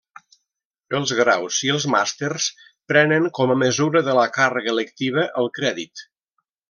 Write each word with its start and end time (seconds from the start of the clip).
Els 0.99 1.11
graus 1.17 1.59
i 1.67 1.69
els 1.73 1.85
màsters 1.95 2.47
prenen 2.93 3.29
com 3.41 3.53
a 3.55 3.59
mesura 3.65 4.03
de 4.09 4.17
la 4.21 4.25
càrrega 4.39 4.75
lectiva 4.79 5.27
el 5.43 5.53
crèdit. 5.61 6.05